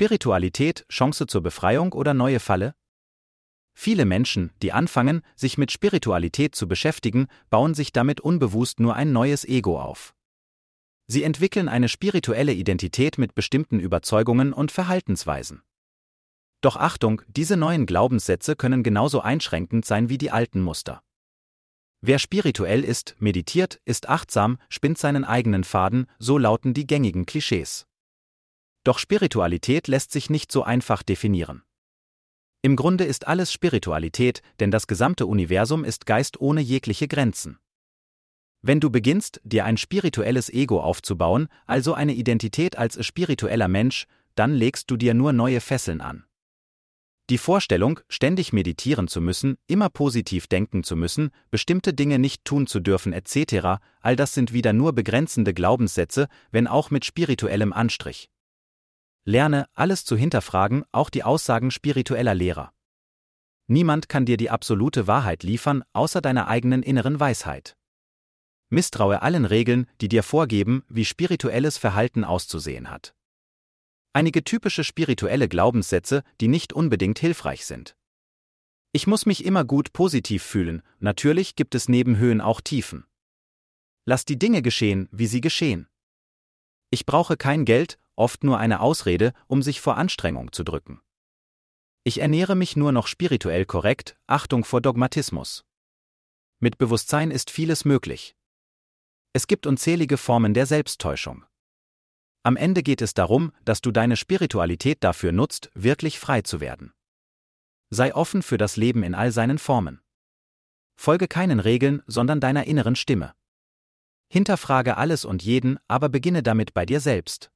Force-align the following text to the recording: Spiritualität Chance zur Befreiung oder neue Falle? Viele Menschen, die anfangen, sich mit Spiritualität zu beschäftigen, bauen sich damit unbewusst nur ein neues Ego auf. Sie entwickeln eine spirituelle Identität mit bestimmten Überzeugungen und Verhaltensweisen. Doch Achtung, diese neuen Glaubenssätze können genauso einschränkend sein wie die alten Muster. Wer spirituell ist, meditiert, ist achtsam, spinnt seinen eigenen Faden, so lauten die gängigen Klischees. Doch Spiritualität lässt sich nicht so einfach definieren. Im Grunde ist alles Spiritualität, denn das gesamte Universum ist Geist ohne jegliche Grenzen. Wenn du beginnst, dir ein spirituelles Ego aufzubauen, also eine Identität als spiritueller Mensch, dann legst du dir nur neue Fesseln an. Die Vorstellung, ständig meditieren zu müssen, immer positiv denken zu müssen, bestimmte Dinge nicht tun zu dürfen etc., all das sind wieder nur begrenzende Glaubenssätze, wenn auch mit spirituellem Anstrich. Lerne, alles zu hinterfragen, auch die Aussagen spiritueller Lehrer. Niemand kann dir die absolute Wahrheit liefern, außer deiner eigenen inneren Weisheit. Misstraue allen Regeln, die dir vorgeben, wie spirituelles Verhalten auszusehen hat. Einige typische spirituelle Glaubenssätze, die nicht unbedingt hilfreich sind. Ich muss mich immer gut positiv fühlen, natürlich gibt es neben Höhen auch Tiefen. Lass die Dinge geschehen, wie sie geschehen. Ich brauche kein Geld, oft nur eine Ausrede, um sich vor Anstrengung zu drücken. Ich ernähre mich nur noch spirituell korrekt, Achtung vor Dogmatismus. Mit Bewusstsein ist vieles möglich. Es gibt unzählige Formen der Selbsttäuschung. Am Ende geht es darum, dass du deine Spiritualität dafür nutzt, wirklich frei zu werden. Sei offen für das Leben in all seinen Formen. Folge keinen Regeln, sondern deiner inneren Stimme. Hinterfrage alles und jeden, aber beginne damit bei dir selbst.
Spiritualität 0.00 0.86
Chance 0.88 1.26
zur 1.26 1.42
Befreiung 1.42 1.92
oder 1.92 2.14
neue 2.14 2.40
Falle? 2.40 2.74
Viele 3.74 4.06
Menschen, 4.06 4.50
die 4.62 4.72
anfangen, 4.72 5.20
sich 5.36 5.58
mit 5.58 5.70
Spiritualität 5.72 6.54
zu 6.54 6.66
beschäftigen, 6.66 7.26
bauen 7.50 7.74
sich 7.74 7.92
damit 7.92 8.22
unbewusst 8.22 8.80
nur 8.80 8.96
ein 8.96 9.12
neues 9.12 9.44
Ego 9.44 9.78
auf. 9.78 10.14
Sie 11.06 11.22
entwickeln 11.22 11.68
eine 11.68 11.90
spirituelle 11.90 12.54
Identität 12.54 13.18
mit 13.18 13.34
bestimmten 13.34 13.78
Überzeugungen 13.78 14.54
und 14.54 14.72
Verhaltensweisen. 14.72 15.60
Doch 16.62 16.76
Achtung, 16.76 17.20
diese 17.28 17.58
neuen 17.58 17.84
Glaubenssätze 17.84 18.56
können 18.56 18.82
genauso 18.82 19.20
einschränkend 19.20 19.84
sein 19.84 20.08
wie 20.08 20.16
die 20.16 20.30
alten 20.30 20.62
Muster. 20.62 21.02
Wer 22.00 22.18
spirituell 22.18 22.84
ist, 22.84 23.16
meditiert, 23.18 23.82
ist 23.84 24.08
achtsam, 24.08 24.56
spinnt 24.70 24.96
seinen 24.96 25.26
eigenen 25.26 25.62
Faden, 25.62 26.06
so 26.18 26.38
lauten 26.38 26.72
die 26.72 26.86
gängigen 26.86 27.26
Klischees. 27.26 27.86
Doch 28.84 28.98
Spiritualität 28.98 29.88
lässt 29.88 30.12
sich 30.12 30.30
nicht 30.30 30.50
so 30.50 30.62
einfach 30.62 31.02
definieren. 31.02 31.62
Im 32.62 32.76
Grunde 32.76 33.04
ist 33.04 33.26
alles 33.26 33.52
Spiritualität, 33.52 34.42
denn 34.58 34.70
das 34.70 34.86
gesamte 34.86 35.26
Universum 35.26 35.84
ist 35.84 36.06
Geist 36.06 36.40
ohne 36.40 36.60
jegliche 36.60 37.08
Grenzen. 37.08 37.58
Wenn 38.62 38.80
du 38.80 38.90
beginnst, 38.90 39.40
dir 39.44 39.64
ein 39.64 39.78
spirituelles 39.78 40.50
Ego 40.50 40.80
aufzubauen, 40.80 41.48
also 41.66 41.94
eine 41.94 42.12
Identität 42.12 42.76
als 42.76 43.04
spiritueller 43.04 43.68
Mensch, 43.68 44.06
dann 44.34 44.52
legst 44.52 44.90
du 44.90 44.98
dir 44.98 45.14
nur 45.14 45.32
neue 45.32 45.60
Fesseln 45.60 46.02
an. 46.02 46.24
Die 47.30 47.38
Vorstellung, 47.38 48.00
ständig 48.08 48.52
meditieren 48.52 49.08
zu 49.08 49.20
müssen, 49.20 49.56
immer 49.66 49.88
positiv 49.88 50.46
denken 50.46 50.82
zu 50.82 50.96
müssen, 50.96 51.30
bestimmte 51.50 51.94
Dinge 51.94 52.18
nicht 52.18 52.44
tun 52.44 52.66
zu 52.66 52.80
dürfen 52.80 53.12
etc., 53.12 53.80
all 54.00 54.16
das 54.16 54.34
sind 54.34 54.52
wieder 54.52 54.72
nur 54.72 54.92
begrenzende 54.92 55.54
Glaubenssätze, 55.54 56.28
wenn 56.50 56.66
auch 56.66 56.90
mit 56.90 57.04
spirituellem 57.04 57.72
Anstrich. 57.72 58.28
Lerne, 59.30 59.68
alles 59.74 60.04
zu 60.04 60.16
hinterfragen, 60.16 60.84
auch 60.90 61.08
die 61.08 61.22
Aussagen 61.22 61.70
spiritueller 61.70 62.34
Lehrer. 62.34 62.72
Niemand 63.68 64.08
kann 64.08 64.26
dir 64.26 64.36
die 64.36 64.50
absolute 64.50 65.06
Wahrheit 65.06 65.44
liefern, 65.44 65.84
außer 65.92 66.20
deiner 66.20 66.48
eigenen 66.48 66.82
inneren 66.82 67.20
Weisheit. 67.20 67.76
Misstraue 68.68 69.22
allen 69.22 69.44
Regeln, 69.44 69.86
die 70.00 70.08
dir 70.08 70.24
vorgeben, 70.24 70.82
wie 70.88 71.04
spirituelles 71.04 71.78
Verhalten 71.78 72.24
auszusehen 72.24 72.90
hat. 72.90 73.14
Einige 74.12 74.42
typische 74.42 74.82
spirituelle 74.82 75.48
Glaubenssätze, 75.48 76.24
die 76.40 76.48
nicht 76.48 76.72
unbedingt 76.72 77.20
hilfreich 77.20 77.64
sind. 77.64 77.96
Ich 78.90 79.06
muss 79.06 79.26
mich 79.26 79.44
immer 79.44 79.64
gut 79.64 79.92
positiv 79.92 80.42
fühlen, 80.42 80.82
natürlich 80.98 81.54
gibt 81.54 81.76
es 81.76 81.88
neben 81.88 82.16
Höhen 82.16 82.40
auch 82.40 82.60
Tiefen. 82.60 83.04
Lass 84.04 84.24
die 84.24 84.40
Dinge 84.40 84.62
geschehen, 84.62 85.08
wie 85.12 85.28
sie 85.28 85.40
geschehen. 85.40 85.86
Ich 86.90 87.06
brauche 87.06 87.36
kein 87.36 87.64
Geld, 87.64 87.99
oft 88.20 88.44
nur 88.44 88.58
eine 88.58 88.80
Ausrede, 88.80 89.32
um 89.48 89.62
sich 89.62 89.80
vor 89.80 89.96
Anstrengung 89.96 90.52
zu 90.52 90.62
drücken. 90.62 91.00
Ich 92.04 92.20
ernähre 92.20 92.54
mich 92.54 92.76
nur 92.76 92.92
noch 92.92 93.06
spirituell 93.06 93.66
korrekt, 93.66 94.16
Achtung 94.26 94.64
vor 94.64 94.80
Dogmatismus. 94.80 95.64
Mit 96.60 96.78
Bewusstsein 96.78 97.30
ist 97.30 97.50
vieles 97.50 97.84
möglich. 97.84 98.36
Es 99.32 99.46
gibt 99.46 99.66
unzählige 99.66 100.16
Formen 100.16 100.54
der 100.54 100.66
Selbsttäuschung. 100.66 101.44
Am 102.42 102.56
Ende 102.56 102.82
geht 102.82 103.02
es 103.02 103.14
darum, 103.14 103.52
dass 103.64 103.80
du 103.80 103.90
deine 103.90 104.16
Spiritualität 104.16 105.04
dafür 105.04 105.32
nutzt, 105.32 105.70
wirklich 105.74 106.18
frei 106.18 106.42
zu 106.42 106.60
werden. 106.60 106.92
Sei 107.90 108.14
offen 108.14 108.42
für 108.42 108.56
das 108.56 108.76
Leben 108.76 109.02
in 109.02 109.14
all 109.14 109.30
seinen 109.30 109.58
Formen. 109.58 110.00
Folge 110.96 111.28
keinen 111.28 111.60
Regeln, 111.60 112.02
sondern 112.06 112.40
deiner 112.40 112.66
inneren 112.66 112.96
Stimme. 112.96 113.34
Hinterfrage 114.28 114.96
alles 114.96 115.24
und 115.24 115.42
jeden, 115.42 115.78
aber 115.88 116.08
beginne 116.08 116.42
damit 116.42 116.72
bei 116.72 116.86
dir 116.86 117.00
selbst. 117.00 117.50